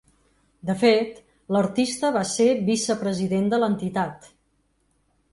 [0.67, 1.17] De fet,
[1.55, 4.25] l’artista va ser vicepresident de l’entitat.